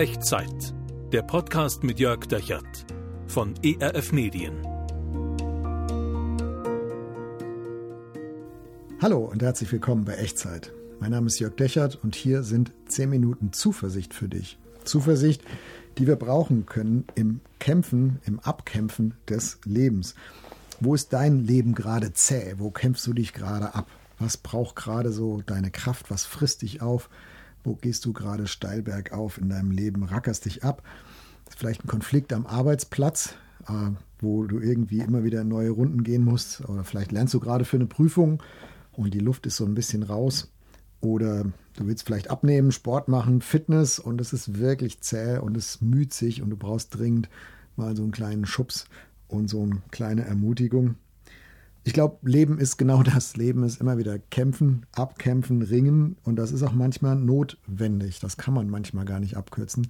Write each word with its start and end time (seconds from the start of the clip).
Echtzeit. 0.00 0.72
Der 1.12 1.20
Podcast 1.20 1.84
mit 1.84 2.00
Jörg 2.00 2.20
Dechert 2.20 2.86
von 3.26 3.52
ERF 3.62 4.12
Medien. 4.12 4.66
Hallo 9.02 9.26
und 9.26 9.42
herzlich 9.42 9.70
willkommen 9.70 10.06
bei 10.06 10.14
Echtzeit. 10.14 10.72
Mein 11.00 11.10
Name 11.10 11.26
ist 11.26 11.38
Jörg 11.38 11.54
Dechert 11.56 12.02
und 12.02 12.14
hier 12.14 12.44
sind 12.44 12.72
10 12.88 13.10
Minuten 13.10 13.52
Zuversicht 13.52 14.14
für 14.14 14.26
dich. 14.26 14.56
Zuversicht, 14.84 15.44
die 15.98 16.06
wir 16.06 16.16
brauchen 16.16 16.64
können 16.64 17.04
im 17.14 17.42
Kämpfen, 17.58 18.20
im 18.24 18.40
Abkämpfen 18.40 19.18
des 19.28 19.58
Lebens. 19.66 20.14
Wo 20.80 20.94
ist 20.94 21.12
dein 21.12 21.44
Leben 21.44 21.74
gerade 21.74 22.14
zäh? 22.14 22.54
Wo 22.56 22.70
kämpfst 22.70 23.06
du 23.06 23.12
dich 23.12 23.34
gerade 23.34 23.74
ab? 23.74 23.86
Was 24.18 24.38
braucht 24.38 24.76
gerade 24.76 25.12
so 25.12 25.42
deine 25.44 25.70
Kraft? 25.70 26.10
Was 26.10 26.24
frisst 26.24 26.62
dich 26.62 26.80
auf? 26.80 27.10
Wo 27.64 27.74
gehst 27.74 28.04
du 28.04 28.12
gerade 28.12 28.46
steil 28.46 28.82
bergauf 28.82 29.38
in 29.38 29.48
deinem 29.48 29.70
Leben? 29.70 30.04
Rackerst 30.04 30.44
dich 30.44 30.64
ab? 30.64 30.82
Vielleicht 31.48 31.84
ein 31.84 31.88
Konflikt 31.88 32.32
am 32.32 32.46
Arbeitsplatz, 32.46 33.34
äh, 33.68 33.90
wo 34.20 34.44
du 34.44 34.60
irgendwie 34.60 35.00
immer 35.00 35.24
wieder 35.24 35.44
neue 35.44 35.70
Runden 35.70 36.04
gehen 36.04 36.24
musst. 36.24 36.66
Oder 36.68 36.84
vielleicht 36.84 37.12
lernst 37.12 37.34
du 37.34 37.40
gerade 37.40 37.64
für 37.64 37.76
eine 37.76 37.86
Prüfung 37.86 38.42
und 38.92 39.14
die 39.14 39.20
Luft 39.20 39.46
ist 39.46 39.56
so 39.56 39.64
ein 39.64 39.74
bisschen 39.74 40.02
raus. 40.02 40.50
Oder 41.00 41.44
du 41.76 41.86
willst 41.86 42.06
vielleicht 42.06 42.30
abnehmen, 42.30 42.72
Sport 42.72 43.08
machen, 43.08 43.40
Fitness 43.40 43.98
und 43.98 44.20
es 44.20 44.32
ist 44.32 44.58
wirklich 44.58 45.00
zäh 45.00 45.38
und 45.38 45.56
es 45.56 45.80
müht 45.80 46.12
sich 46.12 46.42
und 46.42 46.50
du 46.50 46.56
brauchst 46.56 46.98
dringend 46.98 47.28
mal 47.76 47.96
so 47.96 48.02
einen 48.02 48.12
kleinen 48.12 48.46
Schubs 48.46 48.84
und 49.28 49.48
so 49.48 49.62
eine 49.62 49.82
kleine 49.90 50.24
Ermutigung. 50.24 50.96
Ich 51.82 51.92
glaube, 51.92 52.18
Leben 52.28 52.58
ist 52.58 52.76
genau 52.76 53.02
das. 53.04 53.36
Leben 53.36 53.62
ist 53.62 53.80
immer 53.80 53.98
wieder 53.98 54.18
kämpfen, 54.18 54.86
abkämpfen, 54.92 55.62
ringen 55.62 56.16
und 56.24 56.36
das 56.36 56.52
ist 56.52 56.62
auch 56.62 56.72
manchmal 56.72 57.16
notwendig. 57.16 58.20
Das 58.20 58.36
kann 58.36 58.54
man 58.54 58.68
manchmal 58.68 59.04
gar 59.04 59.20
nicht 59.20 59.36
abkürzen. 59.36 59.88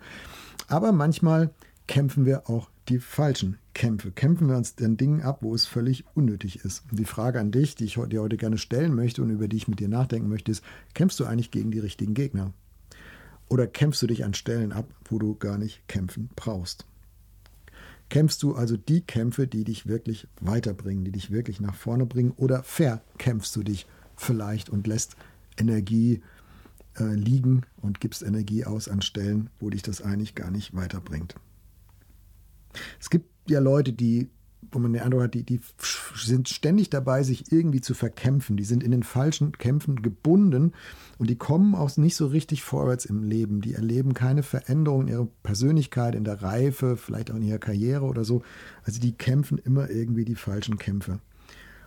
Aber 0.68 0.92
manchmal 0.92 1.50
kämpfen 1.86 2.24
wir 2.24 2.48
auch 2.48 2.70
die 2.88 2.98
falschen 2.98 3.58
Kämpfe. 3.74 4.12
Kämpfen 4.12 4.48
wir 4.48 4.56
uns 4.56 4.74
den 4.74 4.96
Dingen 4.96 5.22
ab, 5.22 5.38
wo 5.42 5.54
es 5.54 5.66
völlig 5.66 6.04
unnötig 6.14 6.64
ist. 6.64 6.84
Und 6.90 6.98
die 6.98 7.04
Frage 7.04 7.40
an 7.40 7.50
dich, 7.50 7.74
die 7.74 7.84
ich 7.84 7.94
dir 7.94 8.20
heute 8.20 8.36
gerne 8.36 8.58
stellen 8.58 8.94
möchte 8.94 9.22
und 9.22 9.30
über 9.30 9.48
die 9.48 9.56
ich 9.56 9.68
mit 9.68 9.80
dir 9.80 9.88
nachdenken 9.88 10.28
möchte, 10.28 10.52
ist, 10.52 10.62
kämpfst 10.94 11.18
du 11.18 11.24
eigentlich 11.24 11.50
gegen 11.50 11.70
die 11.70 11.78
richtigen 11.78 12.14
Gegner? 12.14 12.52
Oder 13.48 13.66
kämpfst 13.66 14.02
du 14.02 14.06
dich 14.06 14.24
an 14.24 14.34
Stellen 14.34 14.72
ab, 14.72 14.86
wo 15.08 15.18
du 15.18 15.34
gar 15.34 15.58
nicht 15.58 15.86
kämpfen 15.88 16.30
brauchst? 16.36 16.86
Kämpfst 18.10 18.42
du 18.42 18.54
also 18.54 18.76
die 18.76 19.00
Kämpfe, 19.00 19.46
die 19.46 19.64
dich 19.64 19.86
wirklich 19.86 20.26
weiterbringen, 20.40 21.04
die 21.04 21.12
dich 21.12 21.30
wirklich 21.30 21.60
nach 21.60 21.74
vorne 21.74 22.06
bringen? 22.06 22.32
Oder 22.36 22.62
verkämpfst 22.64 23.54
du 23.54 23.62
dich 23.62 23.86
vielleicht 24.16 24.68
und 24.68 24.86
lässt 24.86 25.16
Energie 25.56 26.20
äh, 26.98 27.14
liegen 27.14 27.62
und 27.76 28.00
gibst 28.00 28.22
Energie 28.22 28.64
aus 28.64 28.88
an 28.88 29.00
Stellen, 29.00 29.48
wo 29.60 29.70
dich 29.70 29.82
das 29.82 30.02
eigentlich 30.02 30.34
gar 30.34 30.50
nicht 30.50 30.74
weiterbringt? 30.74 31.36
Es 32.98 33.10
gibt 33.10 33.30
ja 33.48 33.60
Leute, 33.60 33.92
die 33.92 34.28
wo 34.72 34.78
man 34.78 34.92
den 34.92 35.02
Eindruck 35.02 35.22
hat, 35.22 35.34
die, 35.34 35.42
die 35.42 35.60
sind 36.14 36.48
ständig 36.48 36.90
dabei, 36.90 37.22
sich 37.22 37.50
irgendwie 37.50 37.80
zu 37.80 37.94
verkämpfen. 37.94 38.56
Die 38.56 38.64
sind 38.64 38.82
in 38.82 38.90
den 38.90 39.02
falschen 39.02 39.52
Kämpfen 39.52 40.02
gebunden 40.02 40.72
und 41.18 41.30
die 41.30 41.36
kommen 41.36 41.74
auch 41.74 41.96
nicht 41.96 42.16
so 42.16 42.26
richtig 42.26 42.62
vorwärts 42.62 43.04
im 43.04 43.22
Leben. 43.22 43.60
Die 43.60 43.74
erleben 43.74 44.14
keine 44.14 44.42
Veränderung 44.42 45.02
in 45.02 45.08
ihrer 45.08 45.28
Persönlichkeit, 45.42 46.14
in 46.14 46.24
der 46.24 46.42
Reife, 46.42 46.96
vielleicht 46.96 47.30
auch 47.30 47.36
in 47.36 47.42
ihrer 47.42 47.58
Karriere 47.58 48.04
oder 48.04 48.24
so. 48.24 48.42
Also 48.84 49.00
die 49.00 49.12
kämpfen 49.12 49.58
immer 49.58 49.90
irgendwie 49.90 50.24
die 50.24 50.36
falschen 50.36 50.78
Kämpfe. 50.78 51.20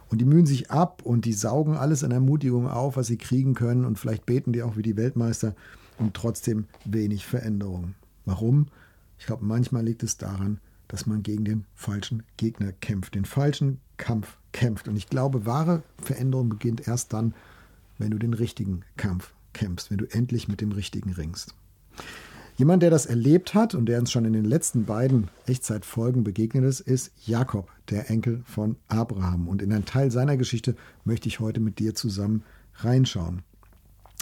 Und 0.10 0.20
die 0.20 0.26
mühen 0.26 0.46
sich 0.46 0.70
ab 0.70 1.02
und 1.04 1.26
die 1.26 1.34
saugen 1.34 1.76
alles 1.76 2.04
an 2.04 2.12
Ermutigung 2.12 2.68
auf, 2.68 2.98
was 2.98 3.08
sie 3.08 3.18
kriegen 3.18 3.56
können 3.56 3.86
und 3.86 3.98
vielleicht 3.98 4.26
beten 4.26 4.52
die 4.52 4.62
auch 4.62 4.78
wie 4.78 4.84
die 4.84 4.98
Weltmeister 4.98 5.56
und 5.98 6.14
trotzdem 6.14 6.66
wenig 6.86 7.26
Veränderung. 7.26 7.96
Warum? 8.26 8.68
Ich 9.18 9.26
glaube, 9.26 9.46
manchmal 9.46 9.84
liegt 9.84 10.04
es 10.04 10.18
daran, 10.18 10.60
dass 10.88 11.06
man 11.06 11.24
gegen 11.24 11.46
den 11.46 11.66
falschen 11.76 12.24
Gegner 12.38 12.72
kämpft, 12.72 13.16
den 13.16 13.26
falschen 13.26 13.80
Kampf 13.98 14.38
kämpft. 14.52 14.88
Und 14.88 14.96
ich 14.96 15.10
glaube, 15.10 15.46
wahre 15.46 15.84
Veränderung 16.02 16.50
beginnt 16.50 16.88
erst 16.88 17.14
dann, 17.14 17.34
wenn 17.98 18.12
du 18.12 18.18
den 18.18 18.34
richtigen 18.34 18.84
Kampf 18.98 19.34
kämpfst, 19.54 19.92
wenn 19.92 19.98
du 19.98 20.06
endlich 20.06 20.48
mit 20.48 20.62
dem 20.62 20.72
Richtigen 20.72 21.12
ringst. 21.12 21.54
Jemand, 22.56 22.84
der 22.84 22.92
das 22.92 23.08
erlebt 23.08 23.56
hat 23.56 23.74
und 23.74 23.88
der 23.88 24.00
uns 24.00 24.12
schon 24.12 24.26
in 24.26 24.34
den 24.34 24.46
letzten 24.46 24.86
beiden 24.86 25.30
Echtzeitfolgen 25.48 26.24
begegnet 26.24 26.64
ist, 26.64 26.82
ist 26.82 27.12
Jakob, 27.26 27.72
der 27.90 28.12
Enkel 28.12 28.44
von 28.46 28.76
Abraham. 28.88 29.48
Und 29.48 29.62
in 29.64 29.74
einen 29.74 29.86
Teil 29.86 30.12
seiner 30.12 30.38
Geschichte 30.38 30.76
möchte 31.04 31.28
ich 31.28 31.40
heute 31.40 31.60
mit 31.60 31.80
dir 31.80 31.96
zusammen 31.96 32.44
reinschauen. 32.76 33.42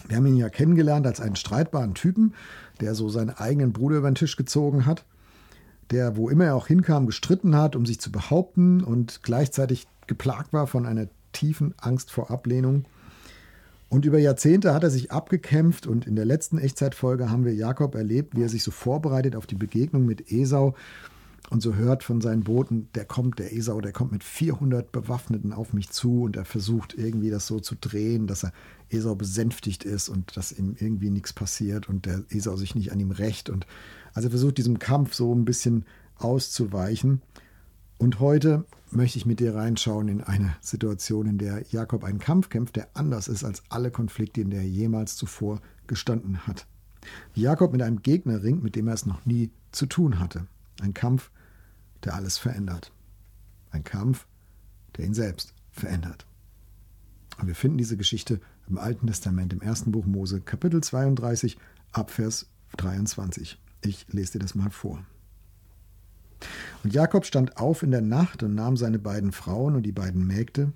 Wir 0.07 0.15
haben 0.15 0.25
ihn 0.25 0.37
ja 0.37 0.49
kennengelernt 0.49 1.05
als 1.05 1.19
einen 1.19 1.35
streitbaren 1.35 1.93
Typen, 1.93 2.33
der 2.79 2.95
so 2.95 3.09
seinen 3.09 3.31
eigenen 3.31 3.73
Bruder 3.73 3.97
über 3.97 4.09
den 4.09 4.15
Tisch 4.15 4.37
gezogen 4.37 4.85
hat 4.85 5.05
der, 5.91 6.17
wo 6.17 6.29
immer 6.29 6.45
er 6.45 6.55
auch 6.55 6.67
hinkam, 6.67 7.05
gestritten 7.05 7.55
hat, 7.55 7.75
um 7.75 7.85
sich 7.85 7.99
zu 7.99 8.11
behaupten 8.11 8.83
und 8.83 9.21
gleichzeitig 9.23 9.87
geplagt 10.07 10.53
war 10.53 10.67
von 10.67 10.85
einer 10.85 11.07
tiefen 11.33 11.73
Angst 11.79 12.11
vor 12.11 12.31
Ablehnung. 12.31 12.85
Und 13.89 14.05
über 14.05 14.19
Jahrzehnte 14.19 14.73
hat 14.73 14.83
er 14.83 14.89
sich 14.89 15.11
abgekämpft 15.11 15.85
und 15.85 16.07
in 16.07 16.15
der 16.15 16.23
letzten 16.23 16.57
Echtzeitfolge 16.57 17.29
haben 17.29 17.43
wir 17.43 17.53
Jakob 17.53 17.95
erlebt, 17.95 18.37
wie 18.37 18.43
er 18.43 18.49
sich 18.49 18.63
so 18.63 18.71
vorbereitet 18.71 19.35
auf 19.35 19.47
die 19.47 19.55
Begegnung 19.55 20.05
mit 20.05 20.31
Esau 20.31 20.75
und 21.51 21.61
so 21.61 21.75
hört 21.75 22.01
von 22.01 22.21
seinen 22.21 22.43
Boten, 22.43 22.87
der 22.95 23.03
kommt, 23.03 23.37
der 23.37 23.53
Esau, 23.53 23.81
der 23.81 23.91
kommt 23.91 24.13
mit 24.13 24.23
400 24.23 24.89
Bewaffneten 24.89 25.51
auf 25.51 25.73
mich 25.73 25.89
zu 25.89 26.23
und 26.23 26.37
er 26.37 26.45
versucht 26.45 26.93
irgendwie 26.97 27.29
das 27.29 27.45
so 27.45 27.59
zu 27.59 27.75
drehen, 27.75 28.25
dass 28.25 28.45
er 28.45 28.53
Esau 28.89 29.15
besänftigt 29.15 29.83
ist 29.83 30.07
und 30.07 30.37
dass 30.37 30.53
ihm 30.53 30.77
irgendwie 30.79 31.09
nichts 31.09 31.33
passiert 31.33 31.89
und 31.89 32.05
der 32.05 32.23
Esau 32.29 32.55
sich 32.55 32.73
nicht 32.73 32.93
an 32.93 33.01
ihm 33.01 33.11
rächt 33.11 33.49
und 33.49 33.67
also 34.13 34.29
er 34.29 34.31
versucht 34.31 34.57
diesem 34.57 34.79
Kampf 34.79 35.13
so 35.13 35.35
ein 35.35 35.43
bisschen 35.43 35.85
auszuweichen. 36.15 37.21
Und 37.97 38.21
heute 38.21 38.65
möchte 38.89 39.17
ich 39.17 39.25
mit 39.25 39.41
dir 39.41 39.53
reinschauen 39.53 40.07
in 40.07 40.21
eine 40.21 40.55
Situation, 40.61 41.27
in 41.27 41.37
der 41.37 41.63
Jakob 41.69 42.05
einen 42.05 42.19
Kampf 42.19 42.47
kämpft, 42.47 42.77
der 42.77 42.87
anders 42.93 43.27
ist 43.27 43.43
als 43.43 43.63
alle 43.67 43.91
Konflikte, 43.91 44.39
in 44.39 44.51
der 44.51 44.61
er 44.61 44.67
jemals 44.67 45.17
zuvor 45.17 45.61
gestanden 45.85 46.47
hat. 46.47 46.65
Jakob 47.33 47.73
mit 47.73 47.81
einem 47.81 48.01
Gegner 48.01 48.41
ringt, 48.41 48.63
mit 48.63 48.77
dem 48.77 48.87
er 48.87 48.93
es 48.93 49.05
noch 49.05 49.25
nie 49.25 49.51
zu 49.73 49.85
tun 49.85 50.19
hatte. 50.19 50.47
Ein 50.81 50.93
Kampf, 50.93 51.29
der 52.03 52.15
alles 52.15 52.37
verändert. 52.37 52.91
Ein 53.71 53.83
Kampf, 53.83 54.27
der 54.97 55.05
ihn 55.05 55.13
selbst 55.13 55.53
verändert. 55.71 56.25
Und 57.39 57.47
wir 57.47 57.55
finden 57.55 57.77
diese 57.77 57.97
Geschichte 57.97 58.39
im 58.67 58.77
Alten 58.77 59.07
Testament, 59.07 59.53
im 59.53 59.61
ersten 59.61 59.91
Buch 59.91 60.05
Mose, 60.05 60.41
Kapitel 60.41 60.81
32, 60.81 61.57
Abvers 61.91 62.47
23. 62.77 63.59
Ich 63.81 64.05
lese 64.09 64.33
dir 64.33 64.39
das 64.39 64.55
mal 64.55 64.69
vor. 64.69 65.03
Und 66.83 66.93
Jakob 66.93 67.25
stand 67.25 67.57
auf 67.57 67.83
in 67.83 67.91
der 67.91 68.01
Nacht 68.01 68.43
und 68.43 68.55
nahm 68.55 68.77
seine 68.77 68.99
beiden 68.99 69.31
Frauen 69.31 69.75
und 69.75 69.83
die 69.83 69.91
beiden 69.91 70.25
Mägde 70.25 70.71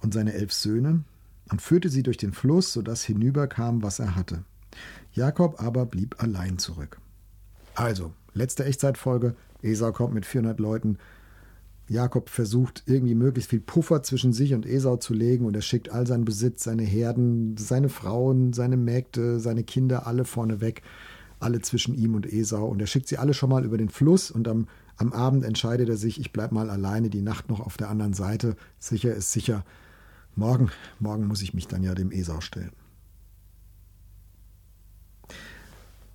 und 0.00 0.12
seine 0.12 0.32
elf 0.34 0.52
Söhne 0.52 1.04
und 1.50 1.62
führte 1.62 1.88
sie 1.88 2.02
durch 2.02 2.16
den 2.16 2.32
Fluss, 2.32 2.72
sodass 2.72 3.04
hinüberkam, 3.04 3.82
was 3.82 3.98
er 3.98 4.14
hatte. 4.14 4.44
Jakob 5.12 5.62
aber 5.62 5.86
blieb 5.86 6.22
allein 6.22 6.58
zurück. 6.58 7.00
Also, 7.74 8.12
letzte 8.32 8.64
Echtzeitfolge. 8.64 9.36
Esau 9.64 9.92
kommt 9.92 10.14
mit 10.14 10.26
400 10.26 10.60
Leuten. 10.60 10.98
Jakob 11.88 12.30
versucht 12.30 12.84
irgendwie 12.86 13.14
möglichst 13.14 13.50
viel 13.50 13.60
Puffer 13.60 14.02
zwischen 14.02 14.32
sich 14.32 14.54
und 14.54 14.64
Esau 14.64 14.96
zu 14.96 15.12
legen 15.12 15.44
und 15.44 15.54
er 15.54 15.62
schickt 15.62 15.90
all 15.90 16.06
seinen 16.06 16.24
Besitz, 16.24 16.64
seine 16.64 16.82
Herden, 16.82 17.56
seine 17.58 17.90
Frauen, 17.90 18.52
seine 18.52 18.76
Mägde, 18.76 19.38
seine 19.38 19.64
Kinder 19.64 20.06
alle 20.06 20.24
vorne 20.24 20.60
weg 20.60 20.82
alle 21.44 21.60
zwischen 21.60 21.94
ihm 21.94 22.14
und 22.14 22.26
Esau. 22.26 22.66
Und 22.66 22.80
er 22.80 22.86
schickt 22.86 23.08
sie 23.08 23.18
alle 23.18 23.34
schon 23.34 23.50
mal 23.50 23.64
über 23.64 23.78
den 23.78 23.90
Fluss 23.90 24.30
und 24.30 24.48
am, 24.48 24.66
am 24.96 25.12
Abend 25.12 25.44
entscheidet 25.44 25.88
er 25.88 25.96
sich, 25.96 26.18
ich 26.18 26.32
bleibe 26.32 26.54
mal 26.54 26.70
alleine, 26.70 27.10
die 27.10 27.22
Nacht 27.22 27.48
noch 27.48 27.60
auf 27.60 27.76
der 27.76 27.90
anderen 27.90 28.14
Seite. 28.14 28.56
Sicher 28.78 29.14
ist 29.14 29.32
sicher. 29.32 29.64
Morgen, 30.34 30.70
morgen 30.98 31.26
muss 31.26 31.42
ich 31.42 31.54
mich 31.54 31.68
dann 31.68 31.82
ja 31.82 31.94
dem 31.94 32.10
Esau 32.10 32.40
stellen. 32.40 32.72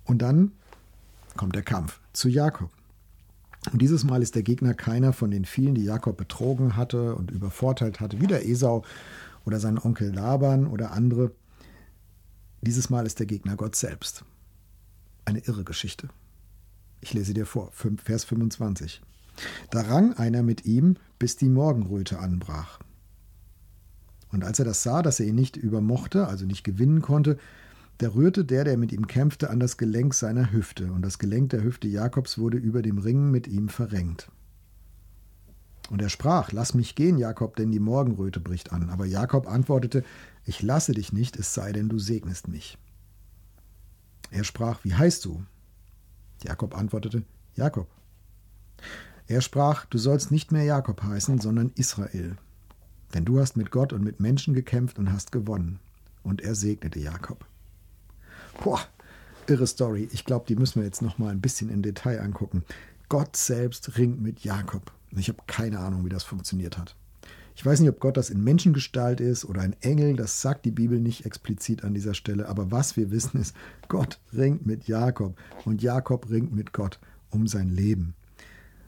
Und 0.04 0.20
dann 0.20 0.52
kommt 1.36 1.54
der 1.54 1.62
Kampf 1.62 2.00
zu 2.12 2.28
Jakob. 2.28 2.70
Und 3.72 3.82
dieses 3.82 4.04
Mal 4.04 4.22
ist 4.22 4.34
der 4.34 4.42
Gegner 4.42 4.74
keiner 4.74 5.12
von 5.12 5.30
den 5.30 5.44
vielen, 5.44 5.74
die 5.74 5.84
Jakob 5.84 6.16
betrogen 6.16 6.76
hatte 6.76 7.14
und 7.14 7.30
übervorteilt 7.30 8.00
hatte, 8.00 8.20
wie 8.20 8.26
der 8.26 8.48
Esau 8.48 8.84
oder 9.44 9.60
sein 9.60 9.78
Onkel 9.78 10.14
Laban 10.14 10.66
oder 10.66 10.92
andere. 10.92 11.32
Dieses 12.62 12.88
Mal 12.88 13.06
ist 13.06 13.18
der 13.18 13.26
Gegner 13.26 13.56
Gott 13.56 13.76
selbst 13.76 14.24
eine 15.24 15.40
irre 15.40 15.64
Geschichte. 15.64 16.08
Ich 17.00 17.14
lese 17.14 17.34
dir 17.34 17.46
vor, 17.46 17.70
Vers 17.72 18.24
25. 18.24 19.00
Da 19.70 19.82
rang 19.82 20.14
einer 20.14 20.42
mit 20.42 20.66
ihm, 20.66 20.96
bis 21.18 21.36
die 21.36 21.48
Morgenröte 21.48 22.18
anbrach. 22.18 22.80
Und 24.32 24.44
als 24.44 24.58
er 24.58 24.64
das 24.64 24.82
sah, 24.82 25.02
dass 25.02 25.18
er 25.20 25.26
ihn 25.26 25.34
nicht 25.34 25.56
übermochte, 25.56 26.26
also 26.26 26.44
nicht 26.46 26.62
gewinnen 26.62 27.00
konnte, 27.00 27.38
da 28.00 28.08
rührte 28.14 28.46
der, 28.46 28.64
der 28.64 28.78
mit 28.78 28.92
ihm 28.92 29.06
kämpfte, 29.06 29.50
an 29.50 29.60
das 29.60 29.76
Gelenk 29.76 30.14
seiner 30.14 30.52
Hüfte, 30.52 30.90
und 30.90 31.02
das 31.02 31.18
Gelenk 31.18 31.50
der 31.50 31.62
Hüfte 31.62 31.86
Jakobs 31.86 32.38
wurde 32.38 32.56
über 32.56 32.80
dem 32.80 32.96
Ringen 32.96 33.30
mit 33.30 33.46
ihm 33.46 33.68
verrenkt. 33.68 34.30
Und 35.90 36.00
er 36.00 36.08
sprach, 36.08 36.50
Lass 36.50 36.72
mich 36.72 36.94
gehen, 36.94 37.18
Jakob, 37.18 37.56
denn 37.56 37.70
die 37.70 37.78
Morgenröte 37.78 38.40
bricht 38.40 38.72
an. 38.72 38.88
Aber 38.88 39.04
Jakob 39.04 39.46
antwortete, 39.46 40.02
Ich 40.46 40.62
lasse 40.62 40.92
dich 40.92 41.12
nicht, 41.12 41.36
es 41.36 41.52
sei 41.52 41.72
denn, 41.72 41.90
du 41.90 41.98
segnest 41.98 42.48
mich. 42.48 42.78
Er 44.30 44.44
sprach, 44.44 44.82
wie 44.82 44.94
heißt 44.94 45.26
du? 45.26 45.44
Jakob 46.42 46.74
antwortete, 46.74 47.24
Jakob. 47.54 47.88
Er 49.26 49.42
sprach, 49.42 49.84
du 49.84 49.98
sollst 49.98 50.30
nicht 50.30 50.52
mehr 50.52 50.64
Jakob 50.64 51.02
heißen, 51.02 51.38
sondern 51.38 51.70
Israel. 51.74 52.36
Denn 53.12 53.26
du 53.26 53.40
hast 53.40 53.58
mit 53.58 53.70
Gott 53.70 53.92
und 53.92 54.02
mit 54.02 54.20
Menschen 54.20 54.54
gekämpft 54.54 54.98
und 54.98 55.12
hast 55.12 55.32
gewonnen. 55.32 55.80
Und 56.22 56.40
er 56.40 56.54
segnete 56.54 56.98
Jakob. 56.98 57.49
Boah, 58.62 58.80
irre 59.46 59.66
Story. 59.66 60.08
Ich 60.12 60.24
glaube, 60.24 60.46
die 60.48 60.56
müssen 60.56 60.80
wir 60.80 60.86
jetzt 60.86 61.02
noch 61.02 61.18
mal 61.18 61.30
ein 61.30 61.40
bisschen 61.40 61.70
im 61.70 61.82
Detail 61.82 62.20
angucken. 62.20 62.64
Gott 63.08 63.36
selbst 63.36 63.98
ringt 63.98 64.20
mit 64.20 64.40
Jakob. 64.40 64.92
Ich 65.16 65.28
habe 65.28 65.38
keine 65.46 65.80
Ahnung, 65.80 66.04
wie 66.04 66.10
das 66.10 66.24
funktioniert 66.24 66.78
hat. 66.78 66.94
Ich 67.56 67.66
weiß 67.66 67.80
nicht, 67.80 67.90
ob 67.90 68.00
Gott 68.00 68.16
das 68.16 68.30
in 68.30 68.42
Menschengestalt 68.42 69.20
ist 69.20 69.44
oder 69.44 69.60
ein 69.60 69.76
Engel, 69.82 70.16
das 70.16 70.40
sagt 70.40 70.64
die 70.64 70.70
Bibel 70.70 70.98
nicht 70.98 71.26
explizit 71.26 71.84
an 71.84 71.92
dieser 71.92 72.14
Stelle, 72.14 72.48
aber 72.48 72.70
was 72.70 72.96
wir 72.96 73.10
wissen 73.10 73.40
ist, 73.40 73.54
Gott 73.88 74.18
ringt 74.32 74.64
mit 74.64 74.88
Jakob 74.88 75.36
und 75.64 75.82
Jakob 75.82 76.30
ringt 76.30 76.54
mit 76.54 76.72
Gott 76.72 76.98
um 77.30 77.46
sein 77.46 77.68
Leben. 77.68 78.14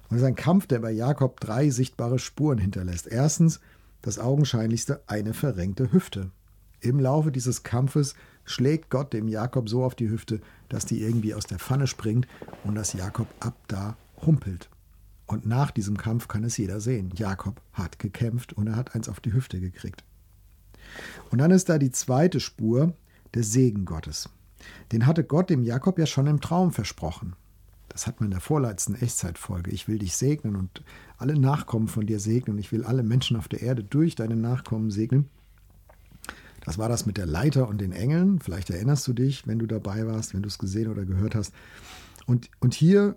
Und 0.09 0.17
es 0.17 0.23
ist 0.23 0.29
ein 0.29 0.37
Kampf, 0.37 0.67
der 0.67 0.79
bei 0.79 0.91
Jakob 0.91 1.41
drei 1.41 1.70
sichtbare 1.70 2.19
Spuren 2.19 2.59
hinterlässt. 2.59 3.06
Erstens, 3.06 3.61
das 4.00 4.19
augenscheinlichste, 4.19 5.03
eine 5.06 5.35
verrenkte 5.35 5.93
Hüfte. 5.93 6.31
Im 6.82 6.99
Laufe 6.99 7.31
dieses 7.31 7.62
Kampfes 7.62 8.14
schlägt 8.44 8.90
Gott 8.90 9.12
dem 9.12 9.29
Jakob 9.29 9.69
so 9.69 9.84
auf 9.84 9.94
die 9.94 10.11
Hüfte, 10.11 10.40
dass 10.69 10.84
die 10.84 11.00
irgendwie 11.00 11.32
aus 11.32 11.46
der 11.46 11.61
Pfanne 11.61 11.87
springt 11.87 12.26
und 12.64 12.75
dass 12.75 12.93
Jakob 12.93 13.29
ab 13.38 13.55
da 13.69 13.96
humpelt. 14.26 14.69
Und 15.26 15.46
nach 15.46 15.70
diesem 15.70 15.96
Kampf 15.96 16.26
kann 16.26 16.43
es 16.43 16.56
jeder 16.56 16.81
sehen. 16.81 17.12
Jakob 17.14 17.61
hat 17.73 18.00
gekämpft 18.00 18.52
und 18.52 18.67
er 18.67 18.75
hat 18.75 18.96
eins 18.96 19.08
auf 19.08 19.20
die 19.20 19.32
Hüfte 19.32 19.61
gekriegt. 19.61 20.02
Und 21.31 21.38
dann 21.38 21.52
ist 21.52 21.69
da 21.69 21.79
die 21.79 21.93
zweite 21.93 22.40
Spur, 22.40 22.94
der 23.32 23.44
Segen 23.44 23.85
Gottes. 23.85 24.28
Den 24.90 25.06
hatte 25.06 25.23
Gott 25.23 25.50
dem 25.50 25.62
Jakob 25.62 26.00
ja 26.00 26.06
schon 26.06 26.26
im 26.26 26.40
Traum 26.40 26.73
versprochen. 26.73 27.35
Das 27.88 28.08
hat 28.08 28.20
man 28.20 28.26
in 28.26 28.32
der 28.32 28.40
vorletzten 28.40 28.96
Echtzeitfolge. 28.96 29.70
Ich 29.70 29.87
will 29.87 29.99
dich 29.99 30.17
segnen 30.17 30.56
und 30.56 30.82
alle 31.17 31.38
Nachkommen 31.38 31.88
von 31.88 32.06
dir 32.06 32.19
segnen. 32.19 32.58
Ich 32.58 32.73
will 32.73 32.85
alle 32.85 33.05
Menschen 33.05 33.37
auf 33.37 33.49
der 33.49 33.62
Erde 33.62 33.85
durch 33.85 34.17
deine 34.17 34.37
Nachkommen 34.37 34.90
segnen. 34.90 35.28
Das 36.64 36.79
war 36.79 36.88
das 36.88 37.06
mit 37.06 37.17
der 37.17 37.26
Leiter 37.26 37.69
und 37.69 37.81
den 37.81 37.93
Engeln. 37.93 38.38
Vielleicht 38.38 38.70
erinnerst 38.70 39.06
du 39.09 39.12
dich, 39.12 39.47
wenn 39.47 39.59
du 39.59 39.67
dabei 39.67 40.06
warst, 40.06 40.32
wenn 40.32 40.43
du 40.43 40.49
es 40.49 40.59
gesehen 40.59 40.91
oder 40.91 41.05
gehört 41.05 41.35
hast. 41.35 41.53
Und, 42.26 42.50
und 42.61 42.73
hier 42.73 43.17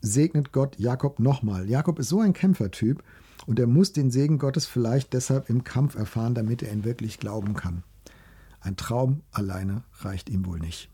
segnet 0.00 0.52
Gott 0.52 0.78
Jakob 0.78 1.20
nochmal. 1.20 1.68
Jakob 1.68 1.98
ist 1.98 2.08
so 2.08 2.20
ein 2.20 2.32
Kämpfertyp 2.32 3.02
und 3.46 3.58
er 3.58 3.66
muss 3.66 3.92
den 3.92 4.10
Segen 4.10 4.38
Gottes 4.38 4.66
vielleicht 4.66 5.12
deshalb 5.12 5.50
im 5.50 5.64
Kampf 5.64 5.94
erfahren, 5.94 6.34
damit 6.34 6.62
er 6.62 6.72
ihn 6.72 6.84
wirklich 6.84 7.18
glauben 7.18 7.54
kann. 7.54 7.82
Ein 8.60 8.76
Traum 8.76 9.20
alleine 9.32 9.82
reicht 10.00 10.30
ihm 10.30 10.46
wohl 10.46 10.58
nicht. 10.58 10.88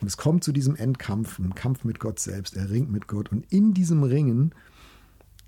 Und 0.00 0.08
es 0.08 0.16
kommt 0.16 0.42
zu 0.42 0.52
diesem 0.52 0.74
Endkampf, 0.74 1.38
ein 1.38 1.54
Kampf 1.54 1.84
mit 1.84 2.00
Gott 2.00 2.18
selbst. 2.18 2.56
Er 2.56 2.70
ringt 2.70 2.90
mit 2.90 3.06
Gott 3.06 3.30
und 3.30 3.50
in 3.52 3.72
diesem 3.72 4.02
Ringen 4.02 4.52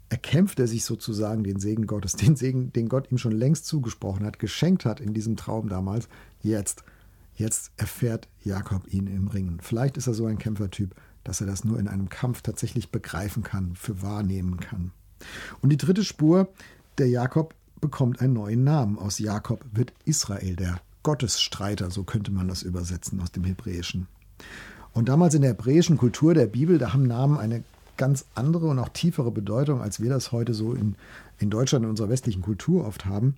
erkämpft 0.08 0.58
er 0.60 0.66
sich 0.66 0.84
sozusagen 0.84 1.44
den 1.44 1.58
Segen 1.58 1.86
Gottes, 1.86 2.12
den 2.16 2.36
Segen, 2.36 2.72
den 2.72 2.88
Gott 2.88 3.10
ihm 3.10 3.18
schon 3.18 3.32
längst 3.32 3.66
zugesprochen 3.66 4.24
hat, 4.26 4.38
geschenkt 4.38 4.84
hat 4.84 5.00
in 5.00 5.14
diesem 5.14 5.36
Traum 5.36 5.68
damals. 5.68 6.08
Jetzt, 6.42 6.84
jetzt 7.36 7.72
erfährt 7.76 8.28
Jakob 8.42 8.92
ihn 8.92 9.06
im 9.06 9.28
Ringen. 9.28 9.58
Vielleicht 9.60 9.96
ist 9.96 10.06
er 10.06 10.14
so 10.14 10.26
ein 10.26 10.38
Kämpfertyp, 10.38 10.94
dass 11.24 11.40
er 11.40 11.46
das 11.46 11.64
nur 11.64 11.78
in 11.78 11.88
einem 11.88 12.08
Kampf 12.08 12.42
tatsächlich 12.42 12.90
begreifen 12.90 13.42
kann, 13.42 13.74
für 13.76 14.02
wahrnehmen 14.02 14.60
kann. 14.60 14.92
Und 15.62 15.70
die 15.70 15.78
dritte 15.78 16.04
Spur, 16.04 16.48
der 16.98 17.08
Jakob 17.08 17.54
bekommt 17.80 18.20
einen 18.20 18.34
neuen 18.34 18.64
Namen. 18.64 18.98
Aus 18.98 19.18
Jakob 19.18 19.64
wird 19.72 19.92
Israel, 20.04 20.56
der 20.56 20.80
Gottesstreiter, 21.02 21.90
so 21.90 22.04
könnte 22.04 22.30
man 22.30 22.48
das 22.48 22.62
übersetzen 22.62 23.20
aus 23.20 23.32
dem 23.32 23.44
Hebräischen. 23.44 24.06
Und 24.92 25.08
damals 25.08 25.34
in 25.34 25.42
der 25.42 25.50
hebräischen 25.50 25.98
Kultur 25.98 26.34
der 26.34 26.46
Bibel, 26.46 26.78
da 26.78 26.92
haben 26.92 27.06
Namen 27.06 27.36
eine 27.36 27.64
ganz 27.96 28.26
andere 28.34 28.66
und 28.66 28.78
auch 28.78 28.88
tiefere 28.88 29.30
Bedeutung, 29.30 29.80
als 29.80 30.00
wir 30.00 30.10
das 30.10 30.32
heute 30.32 30.54
so 30.54 30.72
in, 30.72 30.96
in 31.38 31.50
Deutschland 31.50 31.84
in 31.84 31.90
unserer 31.90 32.08
westlichen 32.08 32.42
Kultur 32.42 32.86
oft 32.86 33.04
haben. 33.06 33.36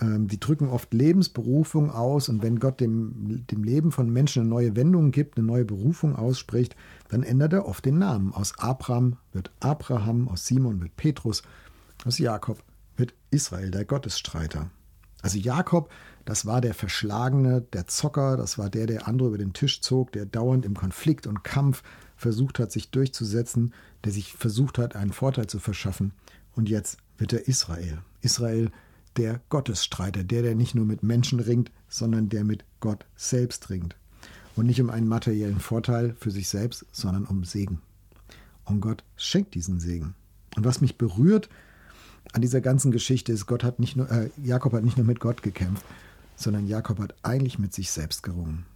Ähm, 0.00 0.28
die 0.28 0.40
drücken 0.40 0.68
oft 0.68 0.92
Lebensberufung 0.94 1.90
aus 1.90 2.28
und 2.28 2.42
wenn 2.42 2.58
Gott 2.58 2.80
dem, 2.80 3.46
dem 3.50 3.64
Leben 3.64 3.92
von 3.92 4.10
Menschen 4.10 4.42
eine 4.42 4.50
neue 4.50 4.76
Wendung 4.76 5.10
gibt, 5.10 5.36
eine 5.36 5.46
neue 5.46 5.64
Berufung 5.64 6.16
ausspricht, 6.16 6.74
dann 7.08 7.22
ändert 7.22 7.52
er 7.52 7.66
oft 7.66 7.84
den 7.84 7.98
Namen. 7.98 8.32
Aus 8.32 8.58
Abraham 8.58 9.16
wird 9.32 9.50
Abraham, 9.60 10.28
aus 10.28 10.46
Simon 10.46 10.80
wird 10.80 10.96
Petrus, 10.96 11.42
aus 12.04 12.18
Jakob 12.18 12.62
wird 12.96 13.14
Israel, 13.30 13.70
der 13.70 13.84
Gottesstreiter. 13.84 14.70
Also 15.22 15.38
Jakob, 15.38 15.90
das 16.24 16.46
war 16.46 16.60
der 16.60 16.74
Verschlagene, 16.74 17.60
der 17.72 17.86
Zocker, 17.86 18.36
das 18.36 18.56
war 18.56 18.70
der, 18.70 18.86
der 18.86 19.06
andere 19.06 19.28
über 19.28 19.38
den 19.38 19.52
Tisch 19.52 19.82
zog, 19.82 20.12
der 20.12 20.24
dauernd 20.24 20.64
im 20.64 20.74
Konflikt 20.74 21.26
und 21.26 21.44
Kampf 21.44 21.82
versucht 22.20 22.58
hat, 22.58 22.70
sich 22.70 22.90
durchzusetzen, 22.90 23.72
der 24.04 24.12
sich 24.12 24.34
versucht 24.34 24.78
hat, 24.78 24.94
einen 24.94 25.12
Vorteil 25.12 25.46
zu 25.46 25.58
verschaffen. 25.58 26.12
Und 26.54 26.68
jetzt 26.68 26.98
wird 27.16 27.32
er 27.32 27.48
Israel. 27.48 27.98
Israel, 28.20 28.70
der 29.16 29.40
Gottesstreiter, 29.48 30.22
der, 30.22 30.42
der 30.42 30.54
nicht 30.54 30.74
nur 30.74 30.84
mit 30.84 31.02
Menschen 31.02 31.40
ringt, 31.40 31.70
sondern 31.88 32.28
der 32.28 32.44
mit 32.44 32.64
Gott 32.80 33.06
selbst 33.16 33.70
ringt. 33.70 33.96
Und 34.54 34.66
nicht 34.66 34.80
um 34.80 34.90
einen 34.90 35.08
materiellen 35.08 35.60
Vorteil 35.60 36.14
für 36.18 36.30
sich 36.30 36.48
selbst, 36.48 36.84
sondern 36.92 37.24
um 37.24 37.44
Segen. 37.44 37.80
Und 38.66 38.80
Gott 38.80 39.02
schenkt 39.16 39.54
diesen 39.54 39.80
Segen. 39.80 40.14
Und 40.56 40.64
was 40.64 40.82
mich 40.82 40.98
berührt 40.98 41.48
an 42.32 42.42
dieser 42.42 42.60
ganzen 42.60 42.92
Geschichte 42.92 43.32
ist, 43.32 43.46
Gott 43.46 43.64
hat 43.64 43.80
nicht 43.80 43.96
nur, 43.96 44.10
äh, 44.10 44.30
Jakob 44.42 44.74
hat 44.74 44.84
nicht 44.84 44.98
nur 44.98 45.06
mit 45.06 45.20
Gott 45.20 45.42
gekämpft, 45.42 45.84
sondern 46.36 46.66
Jakob 46.66 46.98
hat 46.98 47.14
eigentlich 47.22 47.58
mit 47.58 47.72
sich 47.72 47.90
selbst 47.90 48.22
gerungen. 48.22 48.66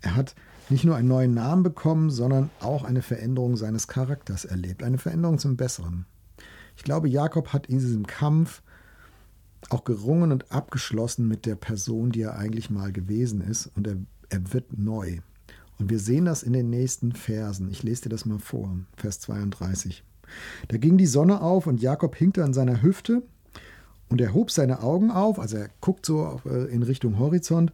Er 0.00 0.16
hat 0.16 0.34
nicht 0.70 0.84
nur 0.84 0.96
einen 0.96 1.08
neuen 1.08 1.34
Namen 1.34 1.62
bekommen, 1.62 2.10
sondern 2.10 2.50
auch 2.60 2.84
eine 2.84 3.02
Veränderung 3.02 3.56
seines 3.56 3.88
Charakters 3.88 4.44
erlebt, 4.44 4.82
eine 4.82 4.98
Veränderung 4.98 5.38
zum 5.38 5.56
Besseren. 5.56 6.06
Ich 6.76 6.82
glaube, 6.82 7.08
Jakob 7.08 7.52
hat 7.52 7.66
in 7.66 7.78
diesem 7.78 8.06
Kampf 8.06 8.62
auch 9.70 9.84
gerungen 9.84 10.32
und 10.32 10.50
abgeschlossen 10.52 11.28
mit 11.28 11.46
der 11.46 11.56
Person, 11.56 12.10
die 12.10 12.22
er 12.22 12.36
eigentlich 12.36 12.70
mal 12.70 12.92
gewesen 12.92 13.40
ist, 13.40 13.70
und 13.74 13.86
er, 13.86 13.96
er 14.28 14.52
wird 14.52 14.78
neu. 14.78 15.18
Und 15.78 15.90
wir 15.90 15.98
sehen 15.98 16.24
das 16.24 16.42
in 16.42 16.52
den 16.52 16.70
nächsten 16.70 17.12
Versen. 17.12 17.70
Ich 17.70 17.82
lese 17.82 18.02
dir 18.02 18.08
das 18.10 18.26
mal 18.26 18.38
vor, 18.38 18.76
Vers 18.96 19.20
32. 19.20 20.04
Da 20.68 20.76
ging 20.76 20.98
die 20.98 21.06
Sonne 21.06 21.40
auf 21.40 21.66
und 21.66 21.80
Jakob 21.80 22.16
hinkte 22.16 22.44
an 22.44 22.54
seiner 22.54 22.82
Hüfte 22.82 23.22
und 24.08 24.20
er 24.20 24.32
hob 24.32 24.50
seine 24.50 24.82
Augen 24.82 25.10
auf, 25.10 25.38
also 25.38 25.56
er 25.56 25.70
guckt 25.80 26.06
so 26.06 26.40
äh, 26.46 26.72
in 26.72 26.82
Richtung 26.82 27.18
Horizont 27.18 27.72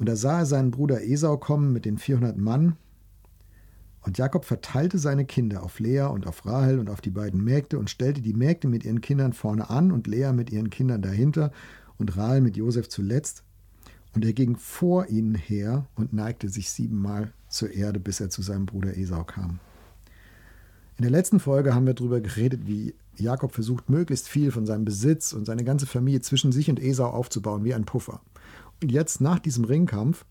und 0.00 0.08
da 0.08 0.16
sah 0.16 0.38
er 0.40 0.46
seinen 0.46 0.70
Bruder 0.70 1.04
Esau 1.04 1.36
kommen 1.36 1.74
mit 1.74 1.84
den 1.84 1.98
400 1.98 2.38
Mann. 2.38 2.76
Und 4.00 4.16
Jakob 4.16 4.46
verteilte 4.46 4.98
seine 4.98 5.26
Kinder 5.26 5.62
auf 5.62 5.78
Lea 5.78 6.04
und 6.04 6.26
auf 6.26 6.46
Rahel 6.46 6.78
und 6.78 6.88
auf 6.88 7.02
die 7.02 7.10
beiden 7.10 7.44
Mägde 7.44 7.78
und 7.78 7.90
stellte 7.90 8.22
die 8.22 8.32
Mägde 8.32 8.66
mit 8.66 8.86
ihren 8.86 9.02
Kindern 9.02 9.34
vorne 9.34 9.68
an 9.68 9.92
und 9.92 10.06
Lea 10.06 10.32
mit 10.32 10.50
ihren 10.50 10.70
Kindern 10.70 11.02
dahinter 11.02 11.52
und 11.98 12.16
Rahel 12.16 12.40
mit 12.40 12.56
Josef 12.56 12.88
zuletzt. 12.88 13.44
Und 14.14 14.24
er 14.24 14.32
ging 14.32 14.56
vor 14.56 15.06
ihnen 15.08 15.34
her 15.34 15.84
und 15.96 16.14
neigte 16.14 16.48
sich 16.48 16.70
siebenmal 16.70 17.30
zur 17.50 17.70
Erde, 17.70 18.00
bis 18.00 18.20
er 18.20 18.30
zu 18.30 18.40
seinem 18.40 18.64
Bruder 18.64 18.96
Esau 18.96 19.24
kam. 19.24 19.60
In 20.96 21.02
der 21.02 21.10
letzten 21.10 21.40
Folge 21.40 21.74
haben 21.74 21.86
wir 21.86 21.94
darüber 21.94 22.22
geredet, 22.22 22.62
wie 22.66 22.94
Jakob 23.16 23.52
versucht, 23.52 23.90
möglichst 23.90 24.28
viel 24.28 24.50
von 24.50 24.64
seinem 24.64 24.86
Besitz 24.86 25.34
und 25.34 25.44
seine 25.44 25.62
ganze 25.62 25.84
Familie 25.84 26.22
zwischen 26.22 26.52
sich 26.52 26.70
und 26.70 26.80
Esau 26.80 27.10
aufzubauen, 27.10 27.64
wie 27.64 27.74
ein 27.74 27.84
Puffer. 27.84 28.22
Jetzt 28.82 29.20
nach 29.20 29.38
diesem 29.38 29.64
Ringkampf 29.64 30.24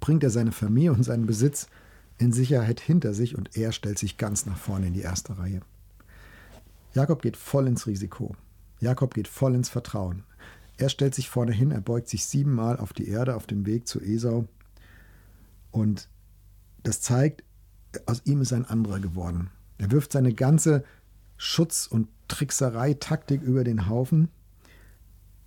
bringt 0.00 0.22
er 0.22 0.30
seine 0.30 0.52
Familie 0.52 0.92
und 0.92 1.02
seinen 1.02 1.26
Besitz 1.26 1.66
in 2.18 2.32
Sicherheit 2.32 2.80
hinter 2.80 3.14
sich 3.14 3.36
und 3.36 3.56
er 3.56 3.72
stellt 3.72 3.98
sich 3.98 4.16
ganz 4.16 4.46
nach 4.46 4.56
vorne 4.56 4.88
in 4.88 4.94
die 4.94 5.00
erste 5.00 5.38
Reihe. 5.38 5.60
Jakob 6.94 7.22
geht 7.22 7.36
voll 7.36 7.66
ins 7.66 7.86
Risiko. 7.86 8.34
Jakob 8.80 9.14
geht 9.14 9.28
voll 9.28 9.54
ins 9.54 9.68
Vertrauen. 9.68 10.24
Er 10.76 10.88
stellt 10.88 11.14
sich 11.14 11.28
vorne 11.28 11.52
hin, 11.52 11.72
er 11.72 11.80
beugt 11.80 12.08
sich 12.08 12.24
siebenmal 12.26 12.78
auf 12.78 12.92
die 12.92 13.08
Erde 13.08 13.34
auf 13.34 13.46
dem 13.46 13.66
Weg 13.66 13.88
zu 13.88 14.00
Esau. 14.00 14.46
Und 15.72 16.08
das 16.84 17.00
zeigt, 17.00 17.42
aus 18.06 18.22
ihm 18.24 18.40
ist 18.40 18.52
ein 18.52 18.64
anderer 18.64 19.00
geworden. 19.00 19.50
Er 19.78 19.90
wirft 19.90 20.12
seine 20.12 20.32
ganze 20.32 20.84
Schutz- 21.36 21.88
und 21.88 22.08
Trickserei-Taktik 22.28 23.42
über 23.42 23.64
den 23.64 23.88
Haufen 23.88 24.28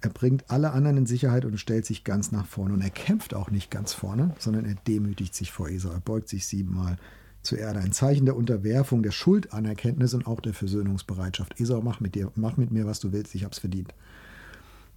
er 0.02 0.10
bringt 0.10 0.50
alle 0.50 0.72
anderen 0.72 0.98
in 0.98 1.06
Sicherheit 1.06 1.46
und 1.46 1.58
stellt 1.60 1.86
sich 1.86 2.04
ganz 2.04 2.32
nach 2.32 2.48
vorne. 2.48 2.74
Und 2.74 2.82
er 2.82 2.90
kämpft 2.90 3.34
auch 3.34 3.52
nicht 3.52 3.70
ganz 3.70 3.94
vorne, 3.94 4.34
sondern 4.40 4.66
er 4.66 4.76
demütigt 4.76 5.36
sich 5.36 5.52
vor 5.52 5.70
Esau. 5.70 5.92
Er 5.92 6.00
beugt 6.00 6.28
sich 6.28 6.48
siebenmal 6.48 6.98
zur 7.44 7.60
Erde. 7.60 7.80
Ein 7.80 7.92
Zeichen 7.92 8.26
der 8.26 8.36
Unterwerfung, 8.36 9.04
der 9.04 9.12
Schuldanerkenntnis 9.12 10.14
und 10.14 10.26
auch 10.26 10.42
der 10.42 10.54
Versöhnungsbereitschaft. 10.54 11.60
Esau, 11.60 11.82
mach 11.82 12.00
mit, 12.00 12.16
dir, 12.16 12.32
mach 12.36 12.58
mit 12.58 12.72
mir, 12.72 12.86
was 12.88 13.00
du 13.00 13.12
willst, 13.12 13.36
ich 13.36 13.44
hab's 13.44 13.60
verdient. 13.60 13.94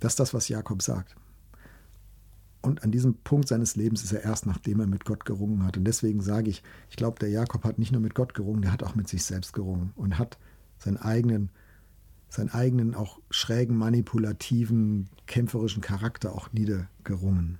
Das 0.00 0.12
ist 0.12 0.20
das, 0.20 0.34
was 0.34 0.49
Jakob 0.49 0.82
sagt. 0.82 1.14
Und 2.62 2.82
an 2.82 2.90
diesem 2.90 3.14
Punkt 3.16 3.46
seines 3.46 3.76
Lebens 3.76 4.02
ist 4.04 4.12
er 4.12 4.23
erst, 4.23 4.46
nachdem 4.46 4.80
er 4.80 4.87
mit 4.87 5.04
Gott 5.04 5.26
gerungen 5.26 5.64
hat. 5.64 5.76
Und 5.76 5.84
deswegen 5.84 6.23
sage 6.23 6.49
ich, 6.49 6.62
ich 6.88 6.96
glaube, 6.96 7.18
der 7.18 7.28
Jakob 7.28 7.62
hat 7.64 7.78
nicht 7.78 7.92
nur 7.92 8.00
mit 8.00 8.14
Gott 8.14 8.32
gerungen, 8.32 8.62
der 8.62 8.73
hat 8.73 8.82
auch 8.82 8.94
mit 8.94 9.06
sich 9.06 9.23
selbst 9.23 9.52
gerungen 9.52 9.92
und 9.96 10.18
hat 10.18 10.38
seinen 10.78 10.96
eigenen 10.96 11.50
seinen 12.34 12.50
eigenen 12.50 12.94
auch 12.94 13.18
schrägen, 13.30 13.76
manipulativen, 13.76 15.08
kämpferischen 15.26 15.82
Charakter 15.82 16.34
auch 16.34 16.52
niedergerungen. 16.52 17.58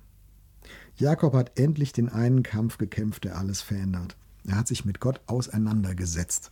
Jakob 0.97 1.33
hat 1.33 1.59
endlich 1.59 1.91
den 1.91 2.09
einen 2.09 2.43
Kampf 2.43 2.77
gekämpft, 2.77 3.25
der 3.25 3.37
alles 3.37 3.61
verändert. 3.61 4.15
Er 4.47 4.57
hat 4.57 4.67
sich 4.67 4.85
mit 4.85 4.99
Gott 4.99 5.21
auseinandergesetzt. 5.27 6.51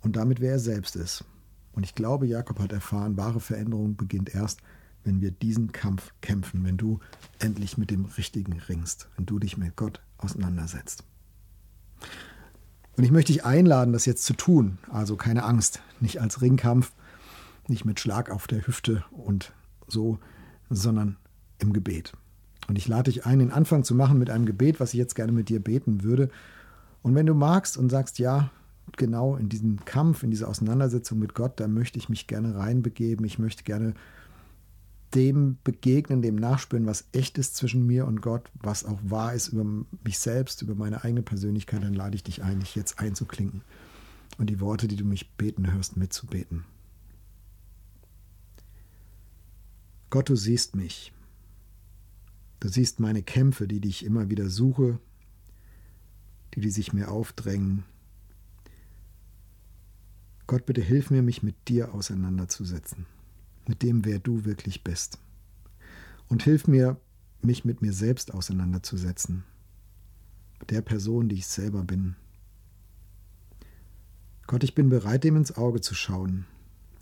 Und 0.00 0.16
damit, 0.16 0.40
wer 0.40 0.52
er 0.52 0.58
selbst 0.58 0.96
ist. 0.96 1.24
Und 1.72 1.84
ich 1.84 1.94
glaube, 1.94 2.26
Jakob 2.26 2.58
hat 2.58 2.72
erfahren, 2.72 3.16
wahre 3.16 3.40
Veränderung 3.40 3.96
beginnt 3.96 4.34
erst, 4.34 4.60
wenn 5.04 5.20
wir 5.20 5.30
diesen 5.30 5.72
Kampf 5.72 6.12
kämpfen, 6.20 6.64
wenn 6.64 6.76
du 6.76 6.98
endlich 7.38 7.78
mit 7.78 7.90
dem 7.90 8.04
Richtigen 8.04 8.58
ringst, 8.68 9.08
wenn 9.16 9.26
du 9.26 9.38
dich 9.38 9.56
mit 9.56 9.76
Gott 9.76 10.00
auseinandersetzt. 10.18 11.04
Und 12.96 13.04
ich 13.04 13.12
möchte 13.12 13.32
dich 13.32 13.44
einladen, 13.44 13.92
das 13.92 14.06
jetzt 14.06 14.24
zu 14.24 14.34
tun. 14.34 14.78
Also 14.90 15.16
keine 15.16 15.44
Angst, 15.44 15.80
nicht 16.00 16.20
als 16.20 16.42
Ringkampf, 16.42 16.92
nicht 17.68 17.84
mit 17.84 18.00
Schlag 18.00 18.30
auf 18.30 18.46
der 18.46 18.66
Hüfte 18.66 19.04
und 19.10 19.52
so, 19.86 20.18
sondern 20.70 21.16
im 21.58 21.72
Gebet. 21.72 22.12
Und 22.68 22.76
ich 22.76 22.88
lade 22.88 23.10
dich 23.10 23.24
ein, 23.24 23.38
den 23.38 23.50
Anfang 23.50 23.84
zu 23.84 23.94
machen 23.94 24.18
mit 24.18 24.30
einem 24.30 24.46
Gebet, 24.46 24.80
was 24.80 24.92
ich 24.92 24.98
jetzt 24.98 25.14
gerne 25.14 25.32
mit 25.32 25.48
dir 25.48 25.60
beten 25.60 26.02
würde. 26.02 26.28
Und 27.02 27.14
wenn 27.14 27.26
du 27.26 27.34
magst 27.34 27.78
und 27.78 27.90
sagst, 27.90 28.18
ja, 28.18 28.50
genau 28.96 29.36
in 29.36 29.48
diesen 29.48 29.84
Kampf, 29.84 30.22
in 30.22 30.30
diese 30.30 30.48
Auseinandersetzung 30.48 31.18
mit 31.18 31.34
Gott, 31.34 31.60
da 31.60 31.68
möchte 31.68 31.98
ich 31.98 32.08
mich 32.08 32.26
gerne 32.26 32.56
reinbegeben. 32.56 33.24
Ich 33.24 33.38
möchte 33.38 33.64
gerne 33.64 33.94
dem 35.14 35.56
begegnen, 35.64 36.20
dem 36.20 36.36
nachspüren, 36.36 36.86
was 36.86 37.08
echt 37.12 37.38
ist 37.38 37.56
zwischen 37.56 37.86
mir 37.86 38.06
und 38.06 38.20
Gott, 38.20 38.50
was 38.60 38.84
auch 38.84 38.98
wahr 39.02 39.32
ist 39.32 39.48
über 39.48 39.64
mich 40.04 40.18
selbst, 40.18 40.60
über 40.60 40.74
meine 40.74 41.02
eigene 41.02 41.22
Persönlichkeit, 41.22 41.82
dann 41.82 41.94
lade 41.94 42.14
ich 42.14 42.24
dich 42.24 42.42
ein, 42.42 42.60
dich 42.60 42.74
jetzt 42.74 42.98
einzuklinken 43.00 43.62
und 44.36 44.50
die 44.50 44.60
Worte, 44.60 44.86
die 44.86 44.96
du 44.96 45.04
mich 45.04 45.34
beten 45.36 45.72
hörst, 45.72 45.96
mitzubeten. 45.96 46.64
Gott, 50.10 50.30
du 50.30 50.36
siehst 50.36 50.74
mich. 50.74 51.12
Du 52.60 52.68
siehst 52.68 52.98
meine 52.98 53.22
Kämpfe, 53.22 53.68
die 53.68 53.80
dich 53.80 54.04
immer 54.04 54.30
wieder 54.30 54.48
suche, 54.48 54.98
die, 56.54 56.60
die 56.60 56.70
sich 56.70 56.92
mir 56.92 57.10
aufdrängen. 57.10 57.84
Gott, 60.46 60.64
bitte 60.64 60.80
hilf 60.80 61.10
mir, 61.10 61.22
mich 61.22 61.42
mit 61.42 61.68
dir 61.68 61.94
auseinanderzusetzen, 61.94 63.04
mit 63.66 63.82
dem, 63.82 64.06
wer 64.06 64.18
du 64.18 64.46
wirklich 64.46 64.82
bist. 64.82 65.18
Und 66.28 66.42
hilf 66.42 66.66
mir, 66.66 66.98
mich 67.42 67.66
mit 67.66 67.82
mir 67.82 67.92
selbst 67.92 68.32
auseinanderzusetzen, 68.32 69.44
mit 70.58 70.70
der 70.70 70.80
Person, 70.80 71.28
die 71.28 71.36
ich 71.36 71.46
selber 71.46 71.84
bin. 71.84 72.16
Gott, 74.46 74.64
ich 74.64 74.74
bin 74.74 74.88
bereit, 74.88 75.24
dem 75.24 75.36
ins 75.36 75.54
Auge 75.56 75.82
zu 75.82 75.94
schauen, 75.94 76.46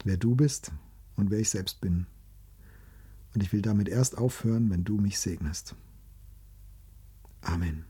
wer 0.03 0.17
du 0.17 0.35
bist 0.35 0.73
und 1.15 1.31
wer 1.31 1.39
ich 1.39 1.51
selbst 1.51 1.81
bin. 1.81 2.07
Und 3.37 3.43
ich 3.43 3.53
will 3.53 3.61
damit 3.61 3.87
erst 3.87 4.17
aufhören, 4.17 4.71
wenn 4.71 4.83
du 4.83 4.97
mich 4.97 5.21
segnest. 5.21 5.75
Amen. 7.43 7.85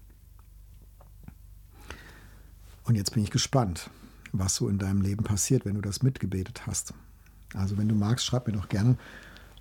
Und 2.83 2.97
jetzt 2.97 3.15
bin 3.15 3.23
ich 3.23 3.31
gespannt, 3.31 3.89
was 4.33 4.57
so 4.57 4.69
in 4.69 4.79
deinem 4.79 5.03
Leben 5.03 5.23
passiert, 5.23 5.65
wenn 5.65 5.77
du 5.77 5.83
das 5.83 6.03
mitgebetet 6.03 6.67
hast. 6.67 6.95
Also 7.55 7.79
wenn 7.79 7.89
du 7.89 7.95
magst, 7.95 8.27
schreib 8.27 8.49
mir 8.49 8.55
doch 8.55 8.69
gerne 8.69 8.99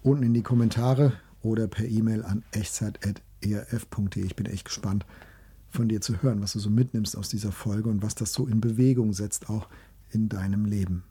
unten 0.02 0.24
in 0.24 0.34
die 0.34 0.42
Kommentare 0.42 1.14
oder 1.44 1.68
per 1.68 1.86
E-Mail 1.86 2.24
an 2.24 2.44
echtzeit.erf.de. 2.50 4.26
Ich 4.26 4.36
bin 4.36 4.48
echt 4.48 4.66
gespannt 4.66 5.06
von 5.70 5.88
dir 5.88 6.02
zu 6.02 6.20
hören, 6.24 6.42
was 6.42 6.54
du 6.54 6.60
so 6.60 6.72
mitnimmst 6.72 7.16
aus 7.16 7.30
dieser 7.30 7.52
Folge 7.52 7.90
und 7.90 8.02
was 8.02 8.16
das 8.16 8.34
so 8.34 8.48
in 8.48 8.60
Bewegung 8.60 9.14
setzt, 9.14 9.52
auch 9.52 9.70
in 10.10 10.30
deinem 10.30 10.66
Leben. 10.66 11.04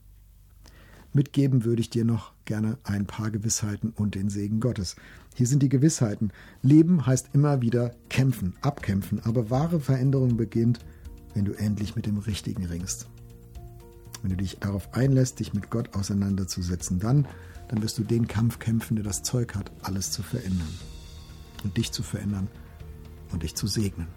Mitgeben 1.14 1.64
würde 1.64 1.80
ich 1.80 1.90
dir 1.90 2.04
noch 2.04 2.32
gerne 2.44 2.76
ein 2.82 3.06
paar 3.06 3.30
Gewissheiten 3.30 3.92
und 3.94 4.16
den 4.16 4.28
Segen 4.30 4.58
Gottes. 4.58 4.96
Hier 5.36 5.46
sind 5.46 5.62
die 5.62 5.68
Gewissheiten. 5.68 6.32
Leben 6.60 7.06
heißt 7.06 7.30
immer 7.32 7.62
wieder 7.62 7.94
kämpfen, 8.10 8.54
abkämpfen, 8.62 9.20
aber 9.24 9.48
wahre 9.48 9.78
Veränderung 9.78 10.36
beginnt, 10.36 10.80
wenn 11.32 11.44
du 11.44 11.52
endlich 11.52 11.94
mit 11.94 12.06
dem 12.06 12.18
Richtigen 12.18 12.66
ringst. 12.66 13.06
Wenn 14.22 14.30
du 14.30 14.36
dich 14.36 14.58
darauf 14.58 14.92
einlässt, 14.92 15.38
dich 15.38 15.54
mit 15.54 15.70
Gott 15.70 15.94
auseinanderzusetzen, 15.94 16.98
dann, 16.98 17.28
dann 17.68 17.80
wirst 17.80 17.96
du 17.96 18.02
den 18.02 18.26
Kampf 18.26 18.58
kämpfen, 18.58 18.96
der 18.96 19.04
das 19.04 19.22
Zeug 19.22 19.54
hat, 19.54 19.70
alles 19.82 20.10
zu 20.10 20.22
verändern. 20.22 20.74
Und 21.62 21.76
dich 21.76 21.92
zu 21.92 22.02
verändern 22.02 22.48
und 23.32 23.44
dich 23.44 23.54
zu 23.54 23.68
segnen. 23.68 24.08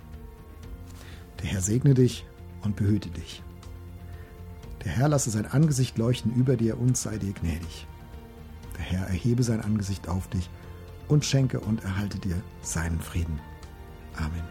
Der 1.42 1.50
Herr 1.50 1.62
segne 1.62 1.94
dich 1.94 2.26
und 2.64 2.76
behüte 2.76 3.10
dich. 3.10 3.44
Der 4.88 4.96
Herr 4.96 5.10
lasse 5.10 5.30
sein 5.32 5.46
Angesicht 5.46 5.98
leuchten 5.98 6.34
über 6.34 6.56
dir 6.56 6.80
und 6.80 6.96
sei 6.96 7.18
dir 7.18 7.34
gnädig. 7.34 7.86
Der 8.78 8.86
Herr 8.86 9.08
erhebe 9.08 9.44
sein 9.44 9.60
Angesicht 9.60 10.08
auf 10.08 10.30
dich 10.30 10.50
und 11.10 11.26
schenke 11.26 11.60
und 11.60 11.84
erhalte 11.84 12.20
dir 12.20 12.42
seinen 12.62 13.02
Frieden. 13.02 13.38
Amen. 14.16 14.46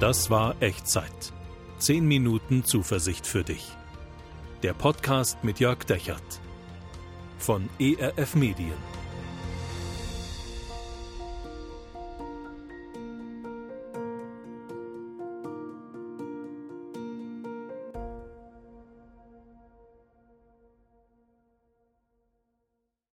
Das 0.00 0.28
war 0.28 0.60
Echtzeit. 0.60 1.32
Zehn 1.78 2.04
Minuten 2.04 2.64
Zuversicht 2.64 3.24
für 3.24 3.44
dich. 3.44 3.70
Der 4.64 4.74
Podcast 4.74 5.44
mit 5.44 5.60
Jörg 5.60 5.84
Dechert 5.84 6.40
von 7.38 7.68
ERF 7.78 8.34
Medien. 8.34 8.97